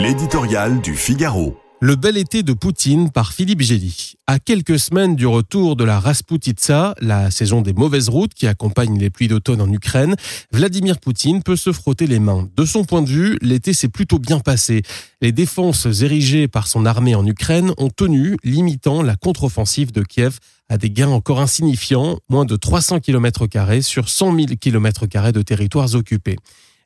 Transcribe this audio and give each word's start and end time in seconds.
L'éditorial 0.00 0.80
du 0.80 0.94
Figaro. 0.94 1.56
Le 1.80 1.96
bel 1.96 2.16
été 2.16 2.44
de 2.44 2.52
Poutine 2.52 3.10
par 3.10 3.32
Philippe 3.32 3.62
Gély. 3.62 4.14
À 4.28 4.38
quelques 4.38 4.78
semaines 4.78 5.16
du 5.16 5.26
retour 5.26 5.74
de 5.74 5.82
la 5.82 5.98
Rasputitsa, 5.98 6.94
la 7.00 7.32
saison 7.32 7.62
des 7.62 7.72
mauvaises 7.72 8.08
routes 8.08 8.32
qui 8.32 8.46
accompagne 8.46 8.96
les 8.96 9.10
pluies 9.10 9.26
d'automne 9.26 9.60
en 9.60 9.72
Ukraine, 9.72 10.14
Vladimir 10.52 11.00
Poutine 11.00 11.42
peut 11.42 11.56
se 11.56 11.72
frotter 11.72 12.06
les 12.06 12.20
mains. 12.20 12.48
De 12.56 12.64
son 12.64 12.84
point 12.84 13.02
de 13.02 13.08
vue, 13.08 13.38
l'été 13.42 13.72
s'est 13.72 13.88
plutôt 13.88 14.20
bien 14.20 14.38
passé. 14.38 14.82
Les 15.20 15.32
défenses 15.32 15.86
érigées 16.00 16.46
par 16.46 16.68
son 16.68 16.86
armée 16.86 17.16
en 17.16 17.26
Ukraine 17.26 17.72
ont 17.76 17.90
tenu, 17.90 18.36
limitant 18.44 19.02
la 19.02 19.16
contre-offensive 19.16 19.90
de 19.90 20.04
Kiev 20.04 20.38
à 20.68 20.78
des 20.78 20.90
gains 20.90 21.08
encore 21.08 21.40
insignifiants, 21.40 22.20
moins 22.28 22.44
de 22.44 22.54
300 22.54 23.00
km 23.00 23.48
sur 23.80 24.08
100 24.08 24.36
000 24.36 24.46
km 24.60 25.06
de 25.32 25.42
territoires 25.42 25.92
occupés. 25.96 26.36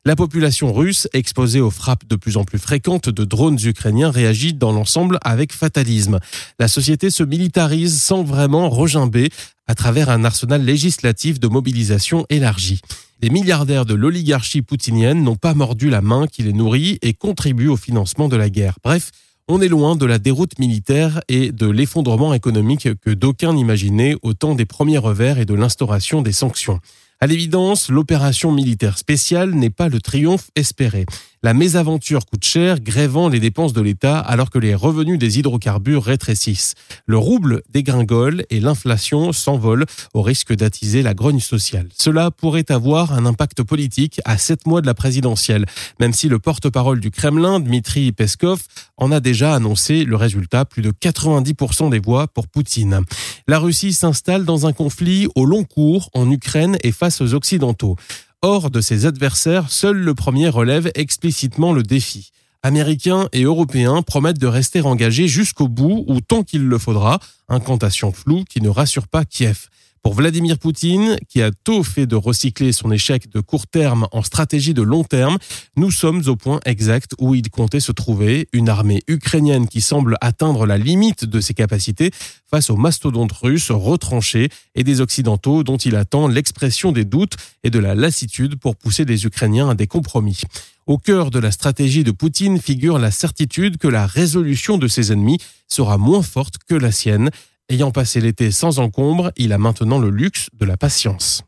La 0.05 0.17
population 0.17 0.73
russe, 0.73 1.07
exposée 1.13 1.61
aux 1.61 1.71
frappes 1.71 2.05
de 2.09 2.17
plus 2.17 2.35
en 2.35 2.43
plus 2.43 2.59
fréquentes 2.59 3.07
de 3.07 3.23
drones 3.23 3.57
ukrainiens, 3.63 4.11
réagit 4.11 4.53
dans 4.53 4.73
l'ensemble 4.73 5.17
avec 5.21 5.53
fatalisme. 5.53 6.19
La 6.59 6.67
société 6.67 7.09
se 7.09 7.23
militarise 7.23 8.01
sans 8.01 8.21
vraiment 8.21 8.69
regimber 8.69 9.29
à 9.65 9.75
travers 9.75 10.09
un 10.09 10.25
arsenal 10.25 10.61
législatif 10.61 11.39
de 11.39 11.47
mobilisation 11.47 12.25
élargi. 12.29 12.81
Les 13.21 13.29
milliardaires 13.29 13.85
de 13.85 13.93
l'oligarchie 13.93 14.61
poutinienne 14.61 15.23
n'ont 15.23 15.37
pas 15.37 15.53
mordu 15.53 15.89
la 15.89 16.01
main 16.01 16.27
qui 16.27 16.43
les 16.43 16.51
nourrit 16.51 16.99
et 17.01 17.13
contribuent 17.13 17.69
au 17.69 17.77
financement 17.77 18.27
de 18.27 18.35
la 18.35 18.49
guerre. 18.49 18.79
Bref, 18.83 19.11
on 19.47 19.61
est 19.61 19.69
loin 19.69 19.95
de 19.95 20.05
la 20.05 20.19
déroute 20.19 20.59
militaire 20.59 21.21
et 21.29 21.53
de 21.53 21.69
l'effondrement 21.69 22.33
économique 22.33 22.89
que 22.99 23.09
d'aucuns 23.09 23.53
n'imaginaient 23.53 24.17
au 24.21 24.33
temps 24.33 24.55
des 24.55 24.65
premiers 24.65 24.97
revers 24.97 25.39
et 25.39 25.45
de 25.45 25.53
l'instauration 25.53 26.21
des 26.21 26.33
sanctions. 26.33 26.81
À 27.23 27.25
l'évidence, 27.25 27.87
l'opération 27.87 28.51
militaire 28.51 28.97
spéciale 28.97 29.51
n'est 29.51 29.69
pas 29.69 29.87
le 29.87 30.01
triomphe 30.01 30.49
espéré. 30.57 31.05
La 31.41 31.53
mésaventure 31.53 32.25
coûte 32.25 32.45
cher, 32.45 32.79
grévant 32.79 33.27
les 33.27 33.41
dépenses 33.41 33.73
de 33.73 33.81
l'État 33.81 34.17
alors 34.17 34.49
que 34.49 34.59
les 34.59 34.75
revenus 34.75 35.19
des 35.19 35.39
hydrocarbures 35.39 36.03
rétrécissent. 36.03 36.73
Le 37.05 37.17
rouble 37.17 37.63
dégringole 37.69 38.45
et 38.49 38.61
l'inflation 38.61 39.33
s'envole 39.33 39.85
au 40.13 40.21
risque 40.21 40.53
d'attiser 40.53 41.01
la 41.01 41.13
grogne 41.13 41.41
sociale. 41.41 41.89
Cela 41.97 42.31
pourrait 42.31 42.71
avoir 42.71 43.11
un 43.11 43.25
impact 43.25 43.61
politique 43.63 44.21
à 44.23 44.37
sept 44.37 44.65
mois 44.65 44.79
de 44.79 44.85
la 44.85 44.93
présidentielle, 44.93 45.65
même 45.99 46.13
si 46.13 46.29
le 46.29 46.39
porte-parole 46.39 47.01
du 47.01 47.11
Kremlin, 47.11 47.59
Dmitri 47.59 48.13
Peskov, 48.13 48.61
en 48.95 49.11
a 49.11 49.19
déjà 49.19 49.53
annoncé 49.53 50.05
le 50.05 50.15
résultat, 50.15 50.63
plus 50.63 50.81
de 50.81 50.91
90% 50.91 51.89
des 51.89 51.99
voix 51.99 52.27
pour 52.27 52.47
Poutine. 52.47 53.01
La 53.49 53.59
Russie 53.59 53.91
s'installe 53.91 54.45
dans 54.45 54.65
un 54.65 54.71
conflit 54.71 55.27
au 55.35 55.43
long 55.43 55.65
cours 55.65 56.09
en 56.13 56.31
Ukraine 56.31 56.77
et 56.83 56.93
face 56.93 57.12
aux 57.21 57.33
Occidentaux. 57.33 57.95
Hors 58.41 58.69
de 58.69 58.81
ses 58.81 59.05
adversaires, 59.05 59.69
seul 59.69 59.97
le 59.97 60.13
premier 60.13 60.49
relève 60.49 60.91
explicitement 60.95 61.71
le 61.71 61.83
défi. 61.83 62.31
Américains 62.61 63.27
et 63.33 63.43
Européens 63.43 64.01
promettent 64.01 64.39
de 64.39 64.47
rester 64.47 64.81
engagés 64.81 65.27
jusqu'au 65.27 65.67
bout 65.67 66.05
ou 66.07 66.21
tant 66.21 66.43
qu'il 66.43 66.65
le 66.65 66.77
faudra, 66.77 67.19
incantation 67.49 68.13
floue 68.13 68.45
qui 68.49 68.61
ne 68.61 68.69
rassure 68.69 69.07
pas 69.07 69.25
Kiev. 69.25 69.67
Pour 70.03 70.15
Vladimir 70.15 70.59
Poutine, 70.59 71.15
qui 71.29 71.41
a 71.41 71.51
tôt 71.51 71.81
fait 71.81 72.05
de 72.05 72.17
recycler 72.17 72.73
son 72.73 72.91
échec 72.91 73.31
de 73.31 73.39
court 73.39 73.67
terme 73.67 74.05
en 74.11 74.21
stratégie 74.21 74.73
de 74.73 74.81
long 74.81 75.05
terme, 75.05 75.37
nous 75.77 75.91
sommes 75.91 76.23
au 76.27 76.35
point 76.35 76.59
exact 76.65 77.13
où 77.19 77.35
il 77.35 77.49
comptait 77.49 77.79
se 77.79 77.93
trouver, 77.93 78.49
une 78.51 78.67
armée 78.67 79.01
ukrainienne 79.07 79.65
qui 79.65 79.79
semble 79.79 80.17
atteindre 80.19 80.65
la 80.65 80.77
limite 80.77 81.23
de 81.23 81.39
ses 81.39 81.53
capacités 81.53 82.11
face 82.51 82.69
aux 82.69 82.75
mastodontes 82.75 83.31
russes 83.31 83.71
retranchés 83.71 84.49
et 84.75 84.83
des 84.83 84.99
Occidentaux 84.99 85.63
dont 85.63 85.77
il 85.77 85.95
attend 85.95 86.27
l'expression 86.27 86.91
des 86.91 87.05
doutes 87.05 87.37
et 87.63 87.69
de 87.69 87.79
la 87.79 87.95
lassitude 87.95 88.57
pour 88.57 88.75
pousser 88.75 89.05
les 89.05 89.25
Ukrainiens 89.25 89.69
à 89.69 89.73
des 89.73 89.87
compromis. 89.87 90.41
Au 90.85 90.97
cœur 90.97 91.31
de 91.31 91.39
la 91.39 91.51
stratégie 91.51 92.03
de 92.03 92.11
Poutine 92.11 92.59
figure 92.59 92.99
la 92.99 93.09
certitude 93.09 93.77
que 93.77 93.87
la 93.87 94.05
résolution 94.05 94.77
de 94.77 94.89
ses 94.89 95.13
ennemis 95.13 95.39
sera 95.69 95.97
moins 95.97 96.23
forte 96.23 96.55
que 96.67 96.75
la 96.75 96.91
sienne. 96.91 97.29
Ayant 97.69 97.91
passé 97.91 98.19
l'été 98.19 98.51
sans 98.51 98.79
encombre, 98.79 99.31
il 99.37 99.53
a 99.53 99.57
maintenant 99.57 99.97
le 99.97 100.09
luxe 100.09 100.49
de 100.53 100.65
la 100.65 100.75
patience. 100.75 101.43